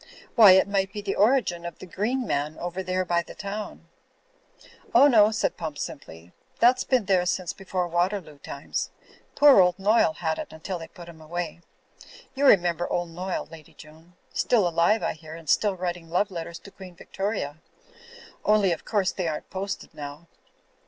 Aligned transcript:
Why, 0.33 0.53
it 0.53 0.67
might 0.67 0.91
be 0.91 1.01
the 1.03 1.13
origin 1.13 1.63
of 1.63 1.77
the 1.77 1.85
'Green 1.85 2.25
Man' 2.25 2.57
over 2.57 2.81
there 2.81 3.05
by 3.05 3.21
the 3.21 3.35
town/' 3.35 3.85
"Oh, 4.95 5.05
no," 5.05 5.29
said 5.29 5.57
Pump, 5.57 5.77
skiply, 5.77 6.31
"that's 6.57 6.83
been 6.83 7.05
there 7.05 7.23
since 7.27 7.53
before 7.53 7.87
Waterloo 7.87 8.39
time^. 8.39 8.89
Poor 9.35 9.59
old 9.61 9.77
Noyle 9.77 10.13
had 10.15 10.39
it 10.39 10.51
until 10.51 10.79
they 10.79 10.87
put 10.87 11.07
him 11.07 11.21
away. 11.21 11.61
You 12.33 12.47
remember 12.47 12.89
old 12.91 13.09
Noyle, 13.09 13.45
Lady 13.51 13.75
Joan. 13.75 14.15
Still 14.33 14.67
alive, 14.67 15.03
I 15.03 15.13
hear, 15.13 15.35
and 15.35 15.47
still 15.47 15.75
writing 15.75 16.09
love 16.09 16.31
letters 16.31 16.57
to 16.57 16.71
Queen 16.71 16.95
Victoria. 16.95 17.61
Only 18.43 18.71
of 18.71 18.83
course 18.85 19.11
they 19.11 19.27
aren't 19.27 19.51
posted 19.51 19.93
now." 19.93 20.25